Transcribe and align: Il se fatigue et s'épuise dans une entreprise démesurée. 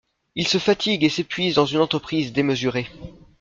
Il 0.33 0.47
se 0.47 0.57
fatigue 0.57 1.03
et 1.03 1.09
s'épuise 1.09 1.53
dans 1.53 1.67
une 1.67 1.77
entreprise 1.79 2.33
démesurée. 2.33 2.87